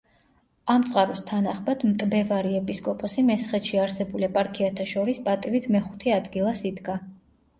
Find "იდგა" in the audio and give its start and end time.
6.71-6.97